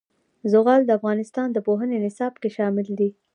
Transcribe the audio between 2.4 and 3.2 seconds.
کې شامل دي.